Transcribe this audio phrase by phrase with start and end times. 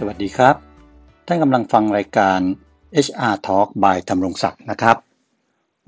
[0.00, 0.56] สวัสดีครับ
[1.26, 2.40] ท่านกำลังฟังรายการ
[3.06, 4.96] HR Talk by ธรรมรงศักดิ์นะครับ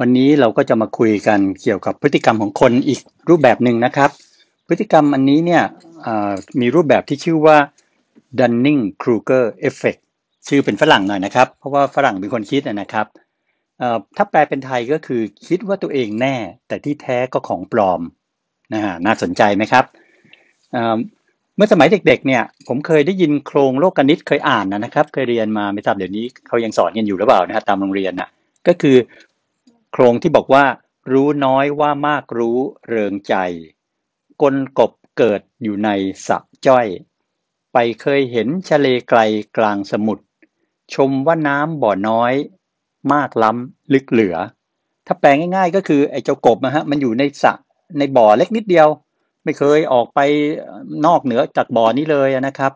[0.01, 4.11] วันนี้เราก็จะมาคุยกันเกี่ยวกับพฤติกรรมของคนอีกรูปแบบหนึ่งนะครับ
[4.69, 5.63] พฤติกรรมอันนี้เนี่ย
[6.61, 7.57] มีรูปแบบที่ชื่อว่า
[8.39, 10.01] Dunning-Kruger Effect
[10.49, 13.07] ชื่อเป็นฝรั่งหน่อยนะครับ เพราะว่าฝรั่งเป็นคนคิดนะครับ
[14.17, 16.37] ถ้าแปลเป็นไทยก็คือคิดว่าตัวเองแน่
[16.69, 18.01] แต่ที่แท้ก็ของปลอม
[18.75, 19.85] นะฮะน่าสนใจไหมครับ
[21.59, 28.29] เมื่อสมัยเด็กๆเนี่ย ผมเคยได้ยินโครงโลกนิตเคยอ่านนะครับ เคยเรียนมาไม่ทราบเดี๋ยวนี้เขายังสอนกันอยู่หรือเปล่านะฮะตามโรงเรียนนะ
[28.67, 28.97] ก็คือ
[29.93, 30.65] โครงที่บอกว่า
[31.13, 32.59] รู้น้อยว่ามากรู้
[32.89, 33.35] เริงใจ
[34.43, 35.91] กลกบเกิดอยู่ใน
[36.27, 36.87] สะจ้อย
[37.73, 39.21] ไปเคยเห็นทะเลไกล
[39.57, 40.25] กลางสมุทร
[40.95, 42.33] ชมว่าน้ำบ่อน้อย
[43.13, 44.37] มากล้ำลึกเหลือ
[45.07, 47.53] ถ้าแปลง่าย ๆ ก็คือไอ้เจ้ากบนะฮะมันอยู่ในสระ
[47.99, 48.89] ในบ่อเล็กนิดเดียว
[49.49, 50.21] ไม่เคยออกไป
[51.07, 52.73] นอกเหนือจากบ่อนี้เลยนะครับ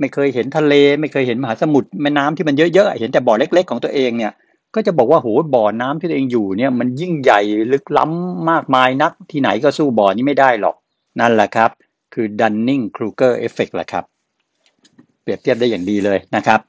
[0.00, 4.32] ไม่เคยเห็นทะเล ไม่เคยเห็นมหาสมุทรแม่น้ำที่มันเยอะๆเห็นแต่บ่อเล็ก ๆ ของตัวเองเนี่ย
[4.74, 7.40] ก็จะบอกว่าโหบ่อน้ำที่ตัวเองอยู่เนี่ย มันยิ่งใหญ่
[7.72, 10.76] ลึกล้ำมากมายนัก ที่ไหนก็สู้บ่อนี้ไม่ได้หรอก
[11.20, 11.70] นั่นแหละครับ
[12.14, 14.04] คือ Dunning-Kruger effect แหละครับ
[15.22, 16.60] เปรียบเทียบได้อย่างดีเลยนะครับ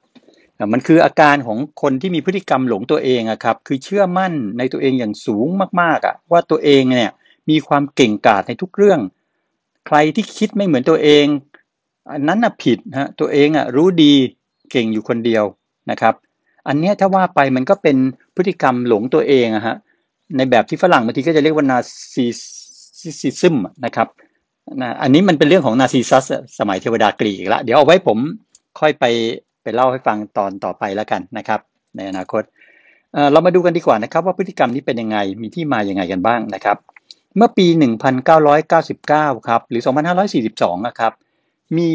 [0.73, 5.47] มันคืออาการของคนที่มีพฤติกรรมหลงตัวเองอะครับ คือเชื่อมั่นในตัวเองอย่างสูง
[5.81, 7.11] มากๆอะว่าตัวเองเนี่ย
[7.49, 8.99] มีความเก่งกาจในทุกเรื่อง
[9.87, 11.25] ใครที่คิดไม่เหมือนตัวเอง
[12.11, 14.13] อันนั้นน่ะผิดฮะตัวเองอะรู้ดี
[14.71, 15.43] เก่งอยู่คนเดียว
[15.91, 16.13] นะครับ
[16.67, 17.97] อันนี้ถ้าว่าไปมันก็เป็น
[18.35, 19.75] พฤติกรรมหลงตัวเองอะฮะ
[20.37, 24.07] ในแบบที่ฝรั่งบางทีก็จะเรียกว่า narcissism นะครับ
[24.81, 26.25] นะอันนี้มันเป็นเรื่องของนาร์ซิสซัส
[26.59, 28.17] สมัยเทวดากรีกแล้วเดี๋ยวเอาไว้ผม
[28.79, 29.05] ค่อยไป
[29.63, 31.59] ไปเล่าให้ฟังตอนต่อไปแล้วกันนะครับ
[31.95, 32.43] ในอนาคต
[33.31, 36.77] เรามาดูกันดีกว่านะครับ ว่าพฤติกรรมนี้เป็นยังไงมีที่มาอย่างไงกันบ้างนะครับ
[37.37, 37.67] เมื่อปี
[38.37, 39.81] 1999 ครับ หรือ
[40.33, 41.13] 2542นะครับ
[41.77, 41.89] มี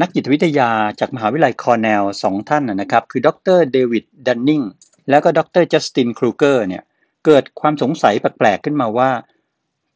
[0.00, 0.70] นักจิตวิทยา
[1.00, 4.62] จากมหาวิทยาลัยคอร์เนลสองท่านนะครับ คือดรเดวิดดันนิง
[5.10, 6.82] แล้วก็ดรจัสตินครูเกอร์เนี่ย
[7.24, 9.10] เกิดความสงสัยแปลกๆขึ้นมาว่า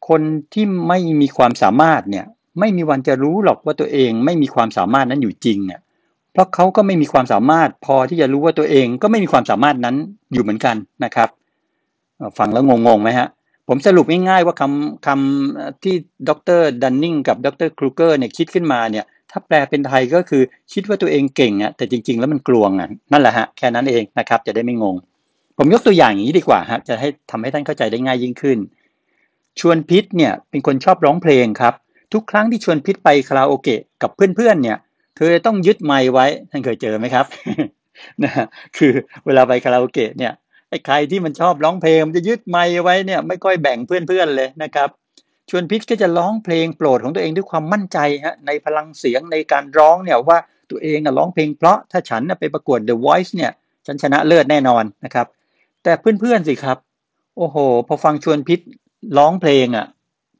[0.09, 0.21] คน
[0.53, 2.25] ที่ไม่มีความสามารถเนี่ย
[2.59, 5.81] ไม่มีวันจะรู้หรอกว่าตัวเองไม่มีความสามารถนั้นอยู่จริงเนี่ย
[6.31, 9.95] เพราะเขาก็ไม่มีความสามารถพอที่จะรู้ว่าตัวเองก็ไม่มีความสามารถนั้น
[10.33, 11.29] อยู่เหมือนกันนะครับ
[12.37, 13.27] ฟังแล้วงงๆไหมฮะ
[13.67, 15.95] ผมสรุปง่ายๆว่าคำคำที่
[16.29, 20.41] ดรดันนิงกับดรครูเกอร์เนี่ยคิดขึ้นมาเนี่ย ถ้าแปลเป็นไทยก็คือ
[20.73, 24.95] คิดว่าตัวเองเก่งอะแต่จริง ๆ แล้วมันกลวงอะนั่นแหละฮะแค่นั้นเองนะครับ จะได้ไม่งง
[25.57, 28.57] ผมยกตัวอย่างอย่างนี้ดีกว่าฮะจะให้ทำให้ท่านเข้าใจได้ง่ายยิ่งขึ้น
[29.59, 31.73] ชวนพิษเนี่ยเป็นคนชอบร้องเพลงครับ
[32.13, 34.77] ทุกครั้งที่ชวนพิษไปคาราโอเกะกับเพื่อนๆเนี่ย
[35.15, 37.25] เธอต้องยึดไมค์ไว้ท่านเคยเจอไหมครับ
[38.23, 38.31] นะ
[38.77, 38.91] คือ
[39.25, 40.33] เวลาไปคาราโอเกะเนี่ย
[40.73, 44.89] ไอ้ใครที่มันชอบร้องเพลงมันจะยึดไมค์ไว้เนี่ยไม่ค่อยแบ่งเพื่อนๆเลยนะครับ
[45.49, 50.37] ชวนพิษก็จะร้องเพลงโปรดของตัวเองด้วยความมั่นใจฮะในพลังเสียงในการร้องเนี่ยว่า
[50.71, 53.51] ตัวเองอะร้องเพลงเพราะถ้าฉันไปประกวด The Voice เนี่ย
[53.85, 55.27] ฉันชนะเลิศแน่นอนนะครับ
[55.83, 56.77] แต่เพื่อนๆสิครับ
[57.37, 57.57] โอ้โห
[57.87, 58.59] พอฟังชวนพิษ
[59.17, 59.85] ร้องเพลงอะ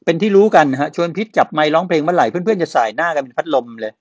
[0.04, 3.92] เป็นที่รู้กันฮะชวนพิษจับไมค์ร้องเพลงเมื่อไหร่เพื่อนๆจะสายหน้ากันเป็นพัดลมเลย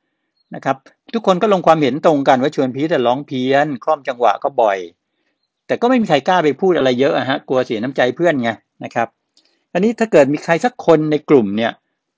[0.55, 0.77] นะครับ
[1.13, 4.77] ทุกคนก็ลงความเห็นตรงกันว่าชวนพิษแต่ร้องเพี้ยนคล่อมจังหวะก็บ่อย
[5.67, 8.49] แต่ก็ไม่มีใครกล้าไปพูดอะไรเยอะอะฮะกลัวเสียน้ำใจเพื่อนไง
[8.83, 9.07] นะครับ
[9.73, 11.71] อันนี้ถ้าเกิดมีใครสักคนในกลุ่มเนี่ย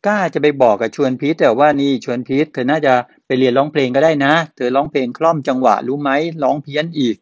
[0.06, 2.94] กล้าจะไปบอกกับชวนพีทแต่ว่านี่ชวนพีทเธอน่าจะ
[3.26, 6.12] ไปเรียนร้องเพลงก็ได้นะ เธอร้องเพลงคล่อมจังหวะรู้ไหม
[6.44, 7.16] ร้องเพี้ยนอีก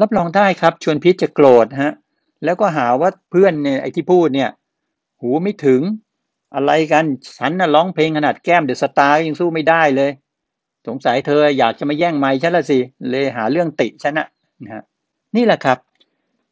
[0.00, 1.92] รับรองได้ครับชวนพีทจะโกรธฮะ
[2.44, 4.50] แล้วก็หาว่าเพื่อนเนี่ยไอ้ที่พูดเนี่ย
[5.20, 5.80] หูไม่ถึง
[6.54, 7.04] อะไรกัน
[7.38, 10.10] ฉันน่ะร้องเพลงขนาดแก้มเดอะสตาร์ยังสู้ไม่ได้เลย
[10.86, 12.78] สงสัยเธออยากจะมาแย่งไม้ฉันละสิ
[13.10, 14.26] เลยหาเรื่องติฉันนะ
[14.64, 14.82] นะฮะ
[15.36, 15.78] นี่แหละครับ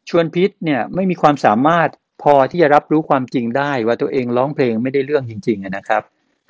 [0.08, 1.88] ชวนพิษเนี่ยไม่มีความสามารถ
[2.22, 6.02] พอที่จะรับรู้ความจริงได้ ว่าตัวเองร้องเพลงไม่ได้เรื่องจริงๆนะครับ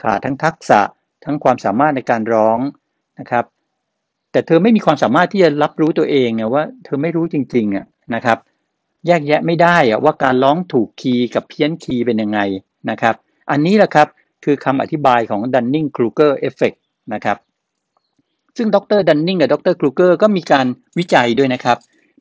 [0.03, 0.81] ขาดทั้งทักษะ
[1.25, 2.59] ทั้งความสามารถในการร้อง
[3.21, 3.45] นะครับ
[4.33, 8.39] แต่เธอไม่มีความสามารถที่จะรับรู้ตัวเองว่า เธอไม่รู้จริงๆนะครับ
[9.07, 12.41] แยกแยะไม่ได้อะว่าการร้องถูกคีย์กับเพี้ยนคีย์เป็นยังไง
[12.91, 13.15] นะครับ
[13.51, 14.09] อันนี้แหละครับ
[14.45, 16.79] คือคำอธิบายของ Dunning-Kruger effect
[17.15, 17.39] นะครับ
[18.57, 20.67] ซึ่งดรดันนิงกับดรครูเกอร์ก็มีการ
[20.99, 21.79] วิจัยด้วยนะครับ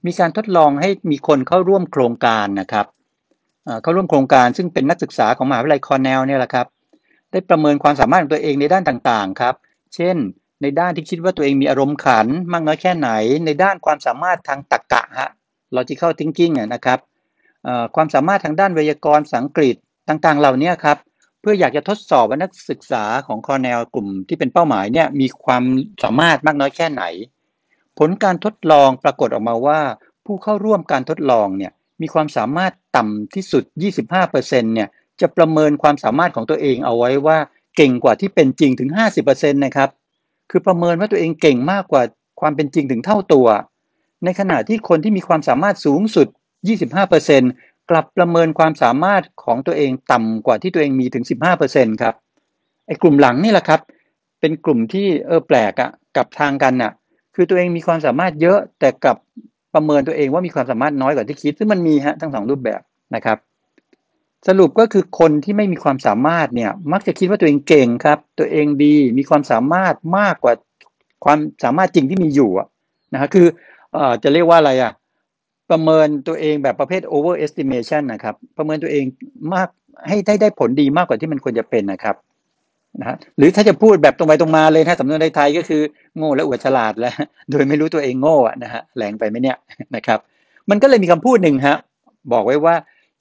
[0.07, 2.85] มีการทดลองให้มีคนเข้าร่วมโครงการนะครับ
[3.81, 6.67] เข้าร่วมโครงการซึ่งเป็นนักศึกษาของมหาวิทยาลัยคอร์เนลเนี่ยแหละครับ
[7.31, 9.55] ได้ประเมินความสามารถของตัวเองในด้านต่างๆครับ
[9.95, 10.15] เช่น
[10.61, 13.09] ในด้านที่คิดว่าตัวเองมีอารมณ์ขันมากน้อยแค่ไหน
[13.45, 15.31] ในด้านความสามารถทางตรรกะฮะ
[15.75, 16.99] logical thinking นะครับ
[17.95, 19.75] ความสามารถทางด้านไวยากรณ์สังกฤษ
[20.09, 20.97] ต่างๆ เหล่านี้ครับ
[21.41, 25.63] เพื่ออยากจะทดสอบว่านักศึกษาของคอร์เนลกลุ่มที่เป็นเป้าหมายเนี่ยมีความ
[26.03, 27.03] สามารถมากน้อยแค่ไหน
[27.97, 29.79] ผลการทดลองปรากฏออกมาว่า
[30.25, 31.71] ผู้เข้าร่วมการทดลองเนี่ย
[32.01, 33.63] มีความสามารถต่ำที่สุด
[34.13, 34.87] 25%เนี่ย
[35.21, 37.37] จะประเมินความสามารถของตัวเองเอาไว้ว่า
[37.75, 38.89] เก่งกว่าที่เป็นจริงถึง
[39.23, 39.89] 50%นะครับ
[40.49, 42.03] คือประเมินว่าตัวเองเก่งมากกว่า
[42.41, 43.47] ความเป็นจริงถึงเท่าตัว
[44.23, 46.27] ในขณะที่คนที่มีความสามารถสูงสุด
[47.07, 51.25] 25%กลับประเมินความสามารถของตัวเองต่ำกว่าที่ตัวเองมีถึง
[51.63, 52.15] 15%ครับ
[52.87, 53.81] ไอ้กลุ่มหลังนี่แหละครับ
[54.39, 56.91] เป็นกลุ่มที่เออแปลกอะกับทางกันอะ
[57.39, 59.17] คือตัวเองมีความสามารถเยอะแต่กลับ
[59.73, 62.81] ประเมินตัวเองว่ามีความสามารถน้อยกว่าที่คิด ซึ่งมันมีฮะทั้งสองรูปแบบ
[63.15, 63.37] นะครับ
[64.47, 70.53] สรุปก็คือคนที่ไม่มีความสามารถเนี่ย มักจะคิดว่าตัวเองเก่งครับ ตัวเองดีมีความสามารถมากกว่า
[71.25, 72.51] ความสามารถจริงที่มีอยู่
[73.13, 73.47] นะฮะคือ
[73.93, 74.91] เอ่อจะเรียกว่าอะไรอะ
[75.71, 79.05] ประเมินตัวเองแบบประเภท overestimation นะครับ ประเมินตัวเอง
[79.53, 79.69] มาก
[80.07, 82.15] ให้ได้ได้ผลดีมากกว่าที่มันควรจะเป็นนะครับ
[82.99, 85.81] นะฮะหรือถ้าจะพูดแบบตรงไปตรงมาเลยถ้าสำนวนไทยก็คือ
[86.17, 87.13] โง่และอวดฉลาดแล้ว
[87.51, 89.57] โดยไม่รู้ตัวเองโง่นะฮะแรงไปไหมเนี่ย
[89.95, 90.19] นะครับ
[90.69, 91.77] มันก็เลยมีคำพูดหนึ่งฮะ
[92.33, 92.75] บอกไว้ว่า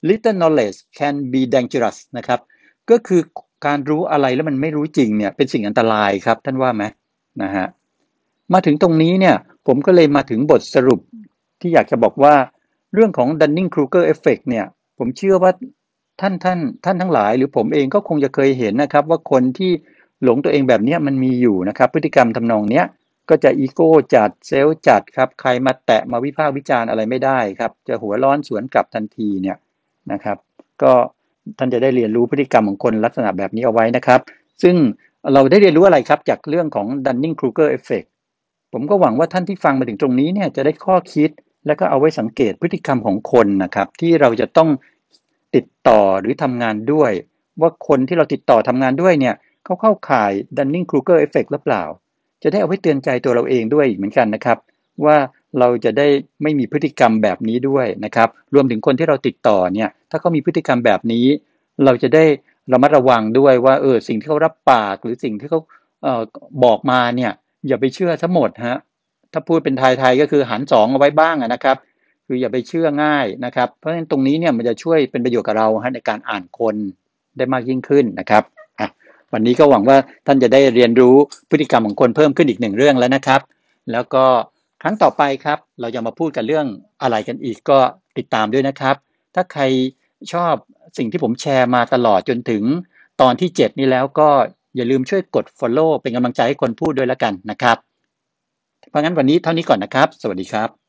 [0.07, 2.39] little knowledge can be dangerous นะครับ
[2.89, 3.21] ก็คือ
[3.65, 6.83] การรู้อะไรแล้วมันไม่รู้จริงเนี่ยเป็นสิ่งอันตรายครับท่านว่าไหม
[7.43, 7.65] นะฮะ
[8.53, 9.35] มาถึงตรงนี้เนี่ย
[9.67, 10.99] ผมก็เลยมาถึงบทสรุป
[11.61, 12.35] ที่อยากจะบอกว่า
[12.93, 14.65] เรื่องของ Dunning-Kruger effect เนี่ย
[14.97, 15.51] ผมเชื่อว่า
[16.21, 19.71] ท่านท่านท่านทั้งหลาย หรือผมเองก็คงจะเคยเห็นนะครับ ว่าคนที่
[20.23, 22.85] หลงตัวเองแบบนี้มันมีอยู่นะครับ พฤติกรรมทำนองเนี้ย
[23.29, 29.57] ก็จะอีโก้จัดเซลล์จัดครับใครมาแตะมาวิพากษ์วิจารณ์อะไรไม่ได้ครับ จะหัวร้อนสวนกลับทันทีเนี่ย
[30.11, 30.37] นะครับ
[30.81, 30.93] ก็
[31.57, 34.21] ท่านจะได้เรียนรู้พฤติกรรมของคนลักษณะแบบนี้เอาไว้นะครับ
[34.63, 34.75] ซึ่ง
[35.33, 38.07] เราได้เรียนรู้อะไรครับจากเรื่องของ Dunning-Kruger effect
[38.73, 41.29] ผมก็หวังว่าท่านที่ฟังมาถึงตรงนี้เนี่ยจะได้ข้อคิด
[41.65, 44.69] แล้วก็เอาไว้สังเกตพฤติกรรมของคนนะครับ ที่เราจะต้อง
[45.55, 47.11] ติดต่อหรือทำงานด้วย
[47.61, 49.35] ว่าคนที่เราติดต่อทำงานด้วยเนี่ย
[49.65, 51.83] เขาเข้าข่าย Dunning-Kruger effect หรือเปล่า
[52.43, 54.57] จะได้เอาไว้เตือนใจตัวเราเองด้วยเหมือนกันนะครับ
[55.05, 55.17] ว่า
[55.59, 56.07] เราจะได้
[56.43, 61.25] ไม่มีพฤติกรรมแบบนี้ด้วยนะครับ รวมถึงคนที่เราติดต่อเนี่ยถ้าเขามีพฤติกรรมแบบนี้
[61.85, 62.23] เราจะได้
[62.73, 65.59] ระมัดระวังด้วยว่าเออสิ่งที่เขารับปากหรือสิ่งที่เขา
[66.03, 66.21] เอ่อ
[66.63, 67.31] บอกมาเนี่ย
[67.67, 68.77] อย่าไปเชื่อทั้งหมดฮะ
[69.33, 71.77] ถ้าพูดเป็นไทยๆก็คือหันสองเอาไว้บ้างนะครับ
[72.27, 76.75] คืออย่าไปเชื่อง่ายนะครับ เพราะฉะนั้นตรงนี้เนี่ยมันจะช่วยเป็นประโยชน์กับเราฮะในการอ่านคน
[77.37, 78.43] ได้มากยิ่งขึ้นนะครับ
[79.33, 79.97] วันนี้ก็หวังว่า
[80.27, 81.15] ท่านจะได้เรียนรู้
[81.49, 83.41] พฤติกรรมของคนเพิ่มขึ้นอีกหนึ่งเรื่องแล้วนะครับ
[83.91, 84.25] แล้วก็
[84.81, 86.67] ครั้งต่อไปครับ เราจะมาพูดกันเรื่อง
[87.01, 87.79] อะไรกันอีกก็
[88.17, 88.95] ติดตามด้วยนะครับ
[89.35, 89.63] ถ้าใคร
[90.33, 90.53] ชอบ
[90.97, 92.63] สิ่งที่ผมแชร์มาตลอดจนถึง
[93.21, 94.29] ตอนที่ 7 นี้แล้วก็
[94.75, 97.77] อย่าลืมช่วยกด follow เป็นกำลังใจให้คนพูดด้วยแล้วกันนะครับ
[98.89, 100.86] เพราะงั้นวันนี้เท่านี้ก่อนนะครับ สวัสดีครับ